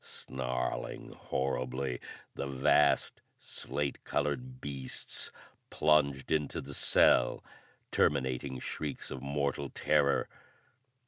Snarling 0.03 1.11
horribly, 1.13 1.99
the 2.33 2.47
vast 2.47 3.21
slate 3.37 4.03
colored 4.03 4.59
beasts 4.59 5.31
plunged 5.69 6.31
into 6.31 6.59
the 6.59 6.73
cell, 6.73 7.43
terminating 7.91 8.57
shrieks 8.57 9.11
of 9.11 9.21
mortal 9.21 9.69
terror. 9.69 10.27